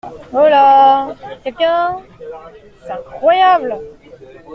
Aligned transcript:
Holà!… 0.33 1.13
quelqu’un!… 1.43 1.97
c’est 2.81 2.91
incroyable! 2.91 3.77